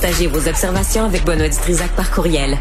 [0.00, 1.48] Partagez vos observations avec Benoît
[1.96, 2.56] par courriel.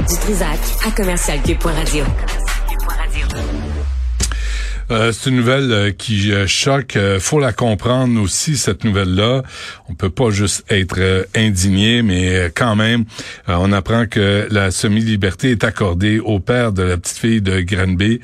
[4.89, 6.97] Euh, c'est une nouvelle euh, qui euh, choque.
[7.19, 9.43] faut la comprendre aussi cette nouvelle-là.
[9.87, 13.05] On peut pas juste être indigné, mais quand même,
[13.47, 18.19] on apprend que la semi-liberté est accordée au père de la petite fille de Granby,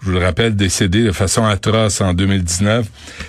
[0.00, 2.86] je vous le rappelle, décédé de façon atroce en 2019.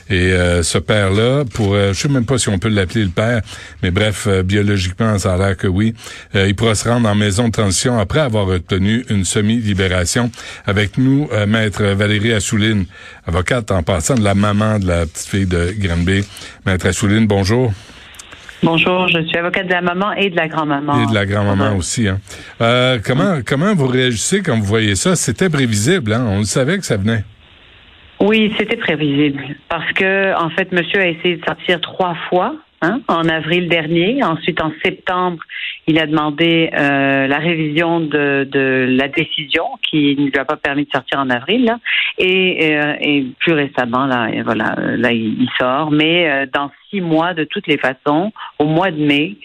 [0.10, 3.10] Et euh, ce père-là, pour, euh, je sais même pas si on peut l'appeler le
[3.10, 3.42] père,
[3.82, 5.96] mais bref, euh, biologiquement, ça a l'air que oui,
[6.36, 10.32] il pourra se rendre en maison de transition après avoir obtenu une semi-libération.
[10.66, 12.86] Avec nous, maître Valérie Assouline,
[13.26, 16.24] avocate en passant de la maman de la petite fille de Granby.
[16.66, 17.74] Maître Assouline, bonjour.
[18.62, 21.04] Bonjour, je suis avocate de la maman et de la grand-maman.
[21.04, 22.10] Et de la grand-maman aussi.
[22.10, 22.20] Hein.
[22.60, 25.16] Euh, comment comment vous réagissez quand vous voyez ça?
[25.16, 26.26] C'était prévisible, hein?
[26.28, 27.24] On le savait que ça venait.
[28.20, 33.02] Oui, c'était prévisible parce que en fait, Monsieur a essayé de sortir trois fois Hein,
[33.10, 34.24] en avril dernier.
[34.24, 35.44] Ensuite, en septembre,
[35.86, 40.56] il a demandé euh, la révision de, de, la décision qui ne lui a pas
[40.56, 41.66] permis de sortir en avril.
[41.66, 41.80] Là.
[42.18, 45.92] Et, euh, et plus récemment, là, voilà, là, il sort.
[45.92, 49.36] Mais euh, dans six mois, de toutes les façons, au mois de mai,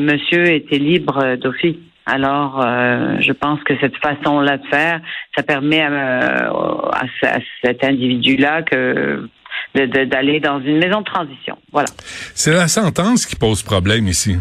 [0.00, 1.76] Monsieur était libre d'office.
[2.06, 5.00] Alors, je pense que cette façon-là de faire,
[5.36, 9.28] ça permet à, à cet individu-là que
[9.74, 11.58] d'aller dans une maison de transition.
[11.72, 11.88] Voilà.
[12.34, 14.36] C'est la sentence qui pose problème ici.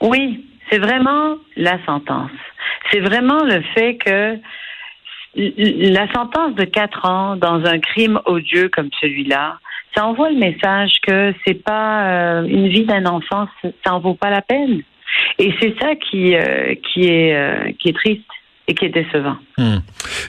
[0.00, 2.30] Oui, c'est vraiment la sentence.
[2.90, 4.38] C'est vraiment le fait que
[5.36, 9.58] la sentence de quatre ans dans un crime odieux comme celui-là,
[9.96, 13.46] ça envoie le message que c'est pas euh, une vie d'un enfant,
[13.84, 14.82] ça en vaut pas la peine.
[15.38, 18.24] Et c'est ça qui euh, qui est euh, qui est triste
[18.66, 19.36] et qui est décevant.
[19.58, 19.78] Hmm.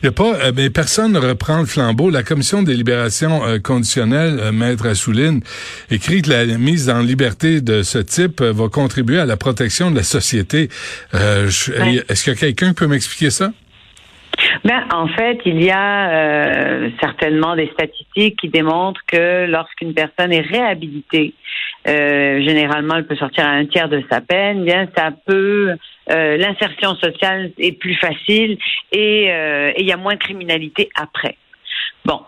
[0.02, 2.10] Il y a pas, euh, mais personne ne reprend le flambeau.
[2.10, 5.42] La commission des libérations euh, conditionnelles, euh, maître Assouline,
[5.90, 9.96] écrit que la mise en liberté de ce type va contribuer à la protection de
[9.96, 10.70] la société.
[11.14, 13.52] Est-ce que quelqu'un peut m'expliquer ça?
[14.64, 20.42] Ben, en fait, il y a certainement des statistiques qui démontrent que lorsqu'une personne est
[20.42, 21.34] réhabilitée,
[21.86, 24.64] généralement, elle peut sortir à un tiers de sa peine.
[24.64, 25.76] Bien, ça peut
[26.12, 28.58] euh, l'insertion sociale est plus facile
[28.96, 31.38] euh, et il y a moins de criminalité après.
[32.04, 32.22] Bon,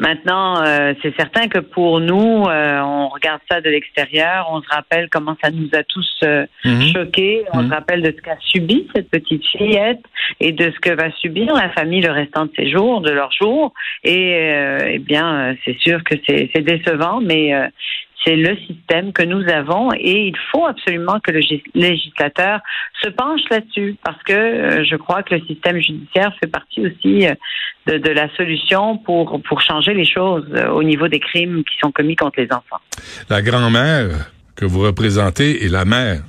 [0.00, 5.08] Maintenant, euh, c'est certain que pour nous, on regarde ça de l'extérieur, on se rappelle
[5.10, 6.24] comment ça nous a tous
[6.64, 6.92] mhm.
[6.92, 7.72] choqués, on se mhm.
[7.72, 10.02] rappelle de ce qu'a subi cette petite fillette
[10.40, 13.32] et de ce que va subir la famille le restant de ses jours, de leurs
[13.32, 13.74] jours.
[14.02, 14.54] Et
[14.86, 17.52] eh bien, c'est sûr que c'est décevant, mais
[18.24, 21.40] c'est le système que nous avons et il faut absolument que le
[21.74, 22.60] législateur
[23.02, 27.26] se penche là-dessus parce que euh, je crois que le système judiciaire fait partie aussi
[27.26, 27.34] euh,
[27.86, 31.92] de, la solution pour, pour changer les choses euh, au niveau des crimes qui sont
[31.92, 32.80] commis contre les enfants.
[33.30, 36.22] La grand-mère que vous représentez est la mère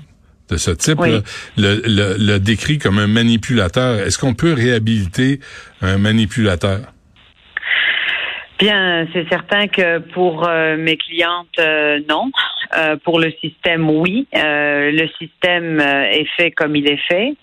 [0.50, 1.22] de ce type le,
[1.58, 4.00] le décrit comme un manipulateur.
[4.00, 5.40] Est-ce qu'on peut réhabiliter
[5.82, 6.82] un manipulateur?
[8.62, 12.30] Bien, c'est certain que pour euh, mes clientes, euh, non.
[12.78, 14.28] Euh, pour le système, oui.
[14.34, 17.34] le système est fait comme il est fait.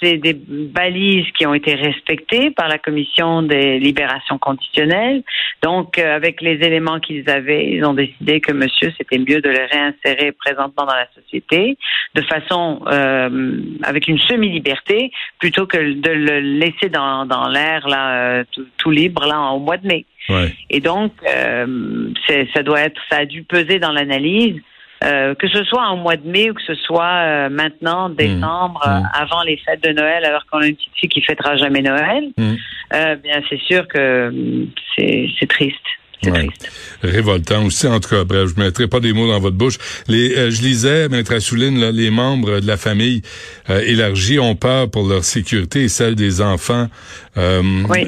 [0.00, 5.22] c'est des balises qui ont été respectées par la commission des libérations conditionnelles.
[5.62, 9.68] Donc, avec les éléments qu'ils avaient, ils ont décidé que monsieur, c'était mieux de le
[9.70, 11.76] réinsérer présentement dans la société,
[12.14, 12.80] de façon
[13.84, 19.38] avec une semi-liberté, plutôt que de le laisser dans, l'air là tout, tout libre là
[19.52, 19.97] au mois de mai.
[20.70, 22.10] Et donc, euh,
[22.54, 24.60] ça doit être, ça a dû peser dans l'analyse.
[25.04, 28.16] Euh, que ce soit en mois de mai ou que ce soit euh, maintenant, mmh.
[28.16, 29.02] décembre, mmh.
[29.14, 32.24] avant les fêtes de Noël, alors qu'on a une petite fille qui fêtera jamais Noël,
[32.36, 32.54] mmh.
[33.22, 34.32] bien c'est sûr que
[34.96, 35.76] c'est triste.
[36.22, 36.68] C'est triste.
[37.02, 38.24] Révoltant aussi, en tout cas.
[38.24, 39.78] Bref, je ne mettrai pas des mots dans votre bouche.
[40.08, 43.22] Les, je lisais, Maître Assouline, là, les membres de la famille
[43.68, 46.88] élargie ont peur pour leur sécurité et celle des enfants
[47.38, 47.62] euh,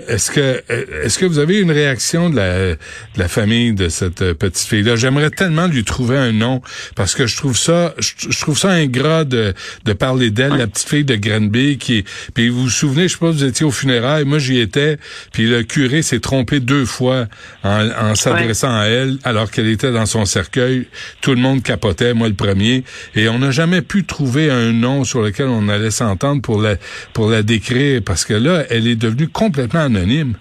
[0.08, 0.62] est-ce que
[1.04, 2.78] est-ce que vous avez une réaction de la, de
[3.16, 4.96] la famille de cette petite fille-là?
[4.96, 6.60] J'aimerais tellement lui trouver un nom
[6.96, 9.54] parce que je trouve ça je, trouve ça ingrat de,
[9.84, 12.04] de parler d'elle, la petite fille de Granby qui
[12.34, 14.98] puis vous vous souvenez, je sais pas, vous étiez au funérailles, moi j'y étais,
[15.32, 17.26] puis le curé s'est trompé deux fois
[17.62, 20.86] en, en s'adressant à elle alors qu'elle était dans son cercueil.
[21.20, 25.04] Tout le monde capotait, moi le premier, et on n'a jamais pu trouver un nom
[25.04, 26.76] sur lequel on allait s'entendre pour la
[27.12, 30.34] pour la décrire parce que là, elle est devenue complètement anonyme.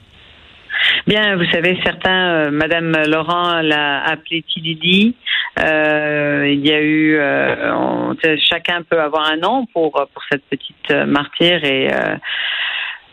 [1.07, 5.15] Bien, vous savez, certains, euh, Madame Laurent l'a appelée Tilidi.
[5.59, 8.13] Euh, il y a eu, euh,
[8.49, 11.89] chacun peut avoir un nom pour pour cette petite martyre et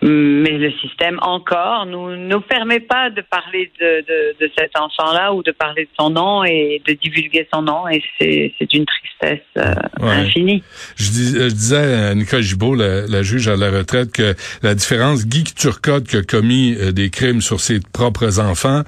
[0.08, 5.34] mais le système encore nous nous permet pas de parler de, de, de cet enfant-là
[5.34, 8.86] ou de parler de son nom et de divulguer son nom et c'est c'est une
[8.86, 10.62] tristesse euh, infinie.
[10.96, 14.74] Je, dis, je, disais à Nicole Gibault, la, la, juge à la retraite, que la
[14.74, 18.82] différence, Guy Turcotte qui a commis euh, des crimes sur ses propres enfants,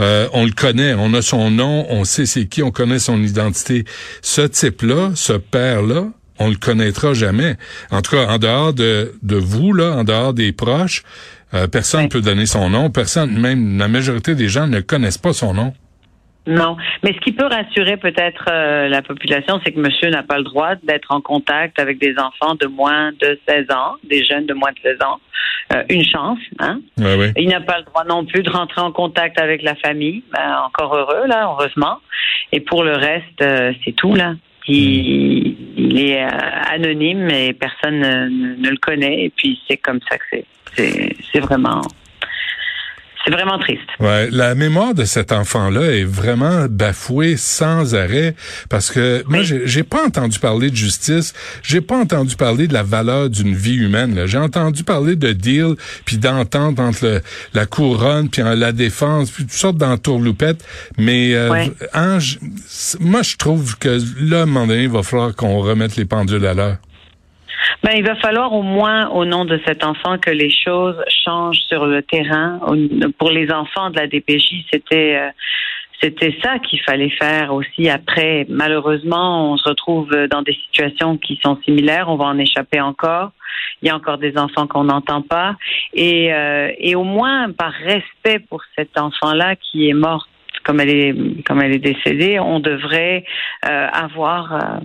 [0.00, 3.22] euh, on le connaît, on a son nom, on sait c'est qui, on connaît son
[3.22, 3.84] identité.
[4.22, 6.06] Ce type-là, ce père-là,
[6.38, 7.56] on le connaîtra jamais.
[7.90, 11.02] En tout cas, en dehors de, de vous, là, en dehors des proches,
[11.54, 12.90] euh, personne ne peut donner son nom.
[12.90, 15.72] Personne, même la majorité des gens ne connaissent pas son nom.
[16.46, 20.36] Non, mais ce qui peut rassurer peut-être euh, la population, c'est que monsieur n'a pas
[20.36, 24.44] le droit d'être en contact avec des enfants de moins de 16 ans, des jeunes
[24.44, 25.20] de moins de 16 ans.
[25.72, 26.80] Euh, une chance, hein.
[27.38, 30.22] Il n'a pas le droit non plus de rentrer en contact avec la famille.
[30.32, 32.00] Ben, encore heureux, là, heureusement.
[32.52, 33.42] Et pour le reste,
[33.82, 34.34] c'est tout, là.
[34.66, 35.53] Il,
[35.84, 36.28] il est euh,
[36.70, 39.24] anonyme et personne ne, ne, le connaît.
[39.24, 40.44] Et puis c'est comme ça que c'est.
[41.32, 41.82] C'est vraiment
[43.24, 43.88] c'est vraiment triste.
[44.00, 48.34] Ouais, la mémoire de cet enfant-là est vraiment bafouée sans arrêt
[48.68, 51.32] parce que moi j'ai pas entendu parler de justice,
[51.62, 54.26] j'ai pas entendu parler de la valeur d'une vie humaine.
[54.26, 55.74] J'ai entendu parler de deal
[56.04, 57.22] puis d'entente entre
[57.54, 60.64] la couronne puis la défense puis toutes sortes d'entourloupettes.
[60.98, 61.66] Mais euh,
[63.00, 66.04] moi je trouve que là à un moment donné il va falloir qu'on remette les
[66.04, 66.76] pendules à l'heure.
[67.84, 71.60] Ben, il va falloir au moins, au nom de cet enfant, que les choses changent
[71.68, 72.58] sur le terrain.
[73.18, 75.28] Pour les enfants de la DPJ, c'était euh,
[76.00, 77.90] c'était ça qu'il fallait faire aussi.
[77.90, 82.08] Après, malheureusement, on se retrouve dans des situations qui sont similaires.
[82.08, 83.32] On va en échapper encore.
[83.82, 85.54] Il y a encore des enfants qu'on n'entend pas.
[85.92, 90.26] Et, euh, et au moins, par respect pour cet enfant-là qui est mort
[90.64, 93.26] comme elle est comme elle est décédée, on devrait
[93.68, 94.80] euh, avoir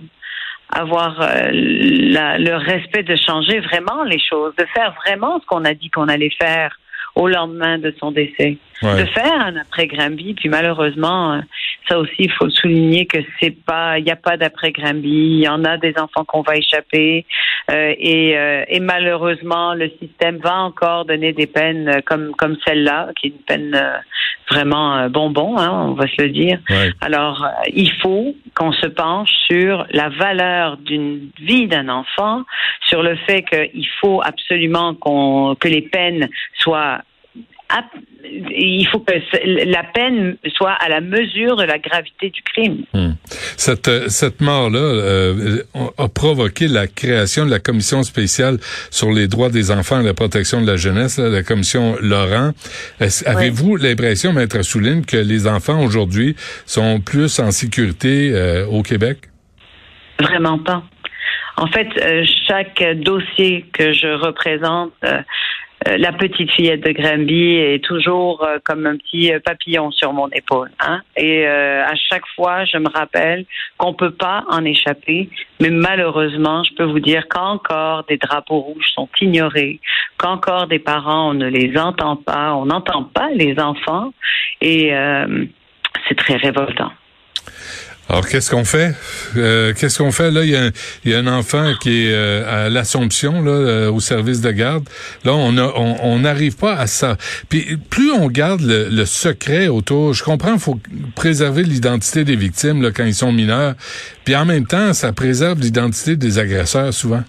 [0.72, 5.74] avoir euh, le respect de changer vraiment les choses, de faire vraiment ce qu'on a
[5.74, 6.76] dit qu'on allait faire
[7.14, 8.56] au lendemain de son décès.
[8.82, 11.40] De faire un après Grimby, puis malheureusement, euh,
[11.88, 15.08] ça aussi, il faut souligner que c'est pas, il n'y a pas d'après Grimby.
[15.08, 17.26] Il y en a des enfants qu'on va échapper,
[17.70, 23.10] euh, et, euh, et, malheureusement, le système va encore donner des peines comme comme celle-là,
[23.16, 23.82] qui est une peine
[24.50, 26.58] vraiment bonbon, hein, on va se le dire.
[27.00, 32.42] Alors, il faut qu'on se penche sur la valeur d'une vie d'un enfant,
[32.88, 36.28] sur le fait qu'il faut absolument qu'on que les peines
[36.58, 37.02] soient
[38.24, 39.12] il faut que
[39.70, 42.84] la peine soit à la mesure de la gravité du crime.
[42.94, 43.12] Hmm.
[43.56, 45.62] Cette, euh, cette mort-là euh,
[45.98, 48.58] a provoqué la création de la commission spéciale
[48.90, 52.52] sur les droits des enfants et la protection de la jeunesse, la commission Laurent.
[53.26, 59.18] Avez-vous l'impression, maître Souline, que les enfants aujourd'hui sont plus en sécurité euh, au Québec?
[60.20, 60.82] Vraiment pas.
[61.56, 61.88] En fait,
[62.46, 64.92] chaque dossier que je représente,
[65.86, 70.28] la petite fillette de Granby est toujours euh, comme un petit euh, papillon sur mon
[70.28, 70.70] épaule.
[70.78, 71.00] Hein?
[71.16, 73.44] Et à chaque fois, je me rappelle
[73.78, 75.28] qu'on peut pas en échapper,
[75.60, 79.80] mais malheureusement, je peux vous dire qu'encore des drapeaux rouges sont ignorés,
[80.18, 84.12] qu'encore des parents, on ne les entend pas, on n'entend pas les enfants,
[84.60, 84.92] et
[86.08, 86.92] c'est très révoltant.
[88.10, 88.92] Alors, qu'est-ce qu'on fait?
[89.36, 90.32] Euh, qu'est-ce qu'on fait?
[90.32, 90.50] Là, il
[91.04, 94.88] y, a un, enfant qui est euh, à l'Assomption, là, euh, au service de garde.
[95.24, 97.16] Là, on n'arrive on, pas à ça.
[97.48, 100.80] Puis, plus on garde le, secret autour, je comprends, il faut
[101.14, 103.74] préserver l'identité des victimes là, quand ils sont mineurs.
[104.24, 107.22] Puis, en même temps, ça préserve l'identité des agresseurs souvent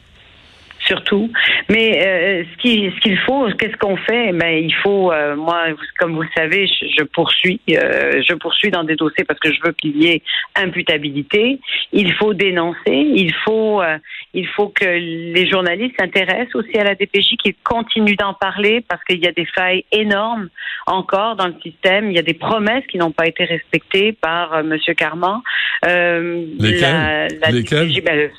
[0.91, 1.31] surtout.
[1.69, 4.33] Mais euh, ce qu'il ce qu'il faut, qu'est-ce qu'on fait?
[4.33, 5.67] Ben il faut, euh, moi,
[5.97, 9.59] comme vous le savez, je, poursuis, euh, je poursuis dans des dossiers parce que je
[9.63, 10.21] veux qu'il y ait
[10.55, 11.59] imputabilité.
[11.93, 13.81] Il faut dénoncer, il faut,
[14.33, 19.03] il faut que les journalistes s'intéressent aussi à la DPJ, qu'ils continuent d'en parler parce
[19.05, 20.49] qu'il y a des failles énormes
[20.87, 22.09] encore dans le système.
[22.09, 25.39] Il y a des promesses qui n'ont pas été respectées par Monsieur Carman.
[25.83, 27.39] Lesquelles?
[27.41, 28.29] La, DPJ, ben,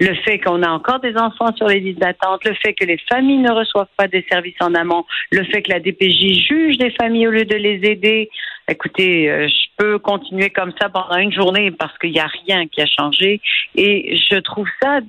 [0.00, 3.38] le fait, qu'on a encore des enfants sur les d'attente, le fait que les familles
[3.38, 7.28] ne reçoivent pas des services en amont, le fait que la DPJ juge des familles
[7.28, 8.28] au lieu de les aider.
[8.68, 12.80] Écoutez, je peux continuer comme ça pendant une journée parce qu'il n'y a rien qui
[12.80, 13.40] a changé
[13.76, 15.00] et je trouve ça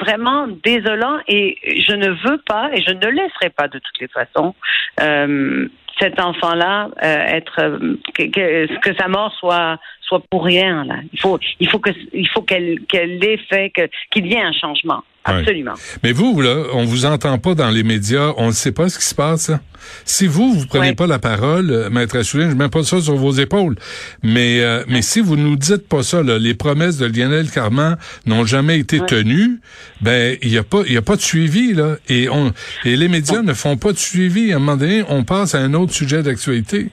[0.00, 4.08] vraiment désolant et je ne veux pas et je ne laisserai pas de toutes les
[4.08, 4.54] façons
[5.00, 10.86] euh, cet enfant-là euh, être euh, que, sa mort soit soit pour rien.
[11.12, 11.90] Il faut il faut que
[12.32, 13.72] faut qu'elle qu'elle ait fait
[14.10, 15.02] qu'il y ait un changement.
[15.24, 15.74] Absolument.
[16.02, 18.98] Mais vous, là, on vous entend pas dans les médias, on ne sait pas ce
[18.98, 19.50] qui se passe.
[19.50, 19.60] Hein.
[20.04, 23.16] Si vous, vous prenez pas la parole, euh, Maître Assouline, je mets pas ça sur
[23.16, 23.76] vos épaules.
[24.22, 27.96] Mais, euh, mais si vous nous dites pas ça, là, les promesses de Lionel Carman
[28.26, 29.60] n'ont jamais été tenues,
[30.00, 31.96] ben, il y a pas, il y a pas de suivi, là.
[32.08, 32.52] Et on,
[32.84, 34.52] et les médias ne font pas de suivi.
[34.52, 36.88] À un moment donné, on passe à un autre sujet d'actualité.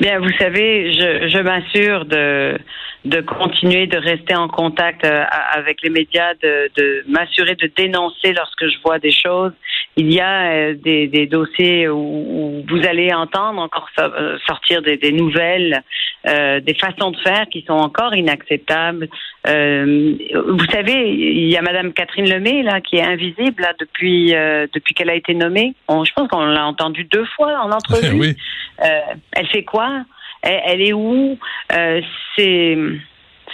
[0.00, 2.58] Bien, vous savez, je, m'assure de,
[3.04, 8.32] de continuer de rester en contact euh, avec les médias, de, de m'assurer de dénoncer
[8.32, 9.52] lorsque je vois des choses.
[9.96, 14.96] Il y a euh, des, des, dossiers où, vous allez entendre encore euh, sortir des,
[14.96, 15.82] des nouvelles,
[16.26, 19.08] euh, des façons de faire qui sont encore inacceptables.
[19.46, 20.14] Euh,
[20.48, 24.32] vous savez, il y a Madame Catherine Lemay là qui est invisible là depuis
[24.74, 25.74] depuis qu'elle a été nommée.
[25.88, 28.18] je pense qu'on l'a entendu deux fois en entrevue.
[28.20, 28.36] oui.
[28.78, 30.04] elle fait quoi?
[30.42, 31.38] Elle, est où?
[31.72, 32.00] Euh,
[32.36, 32.78] C'est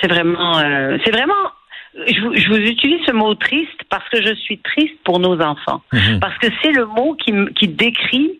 [0.00, 1.34] c'est vraiment euh, c'est vraiment
[2.06, 5.40] je vous, je vous, utilise ce mot triste parce que je suis triste pour nos
[5.40, 5.82] enfants.
[5.92, 6.20] Mhm.
[6.20, 8.38] Parce que c'est le mot qui, qui décrit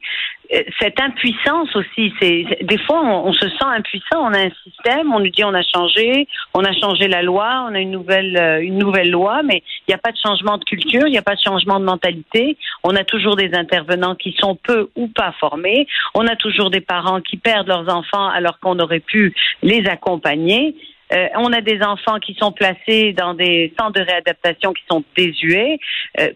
[0.55, 4.21] euh, cette impuissance aussi, c'est des fois on, se sent impuissant.
[4.21, 7.67] On a un système, on nous dit on a changé, on a changé la loi,
[7.69, 10.59] on a une nouvelle euh, une nouvelle loi, mais il n'y a pas de changement
[10.59, 12.57] de culture, il n'y a pas de changement de mentalité.
[12.85, 15.87] On a toujours des intervenants qui sont peu ou pas formés.
[16.15, 20.77] On a toujours des parents qui perdent leurs enfants alors qu'on aurait pu les accompagner.
[21.13, 25.05] Euh, on a des enfants qui sont placés dans des centres de réadaptation qui sont
[25.17, 25.79] désuets.
[26.21, 26.29] Euh,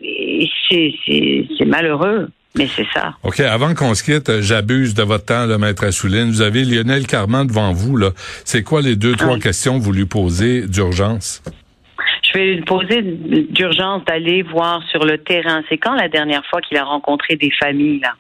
[0.71, 2.29] c'est malheureux.
[2.57, 3.15] Mais c'est ça.
[3.23, 6.31] OK, avant qu'on se quitte, j'abuse de votre temps, le maître Assouline.
[6.31, 7.97] Vous avez Lionel Carman devant vous.
[7.97, 8.11] là.
[8.45, 11.45] C'est quoi les deux, trois questions que vous lui posez d'urgence?
[12.23, 15.63] Je vais lui poser d'urgence d'aller voir sur le terrain.
[15.69, 18.15] C'est quand la dernière fois qu'il a rencontré des familles, là?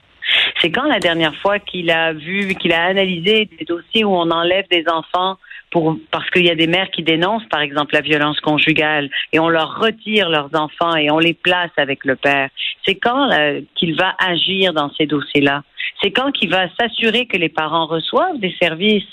[0.60, 4.30] C'est quand la dernière fois qu'il a vu, qu'il a analysé des dossiers où on
[4.30, 5.38] enlève des enfants
[5.70, 9.38] pour, parce qu'il y a des mères qui dénoncent, par exemple, la violence conjugale et
[9.38, 12.50] on leur retire leurs enfants et on les place avec le père.
[12.84, 15.62] C'est quand euh, qu'il va agir dans ces dossiers-là?
[16.02, 19.04] C'est quand qu'il va s'assurer que les parents reçoivent des services?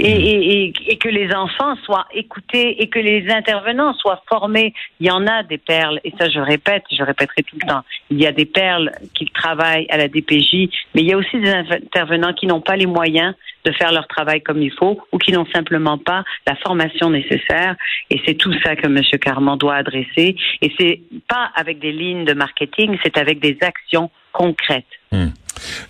[0.00, 4.74] Et, et, et, que les enfants soient écoutés et que les intervenants soient formés.
[4.98, 7.82] Il y en a des perles, et ça je répète, je répéterai tout le temps,
[8.10, 11.38] il y a des perles qui travaillent à la DPJ, mais il y a aussi
[11.38, 15.18] des intervenants qui n'ont pas les moyens de faire leur travail comme il faut ou
[15.18, 17.76] qui n'ont simplement pas la formation nécessaire.
[18.08, 19.00] Et c'est tout ça que M.
[19.20, 20.36] Carman doit adresser.
[20.62, 24.86] Et c'est pas avec des lignes de marketing, c'est avec des actions concrètes.
[25.12, 25.28] Hmm.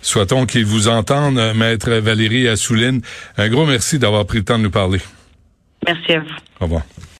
[0.01, 3.01] Soit-on qu'il vous entende, Maître Valérie Assouline.
[3.37, 4.99] Un gros merci d'avoir pris le temps de nous parler.
[5.85, 6.35] Merci à vous.
[6.59, 6.83] Au revoir.